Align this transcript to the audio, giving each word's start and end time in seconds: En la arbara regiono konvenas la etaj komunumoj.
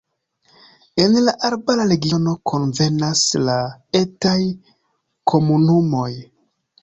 En 1.01 1.17
la 1.25 1.33
arbara 1.49 1.83
regiono 1.91 2.33
konvenas 2.51 3.21
la 3.49 3.57
etaj 4.01 4.37
komunumoj. 5.33 6.11